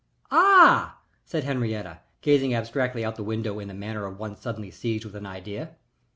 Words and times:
"Ah!" 0.31 0.97
said 1.25 1.43
Henriette, 1.43 2.03
gazing 2.21 2.55
abstractedly 2.55 3.05
out 3.05 3.13
of 3.13 3.17
the 3.17 3.23
window 3.23 3.59
in 3.59 3.67
the 3.67 3.73
manner 3.75 4.07
of 4.07 4.17
one 4.17 4.35
suddenly 4.35 4.71
seized 4.71 5.05
with 5.05 5.15
an 5.15 5.27
idea. 5.27 5.75